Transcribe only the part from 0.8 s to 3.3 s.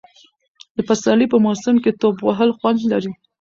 پسرلي په موسم کې ټوپ وهل خوند لري.